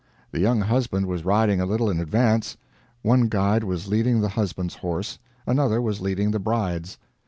[0.31, 2.57] The young husband was riding a little in advance;
[3.03, 6.97] one guide was leading the husband's horse, another was leading the bride's.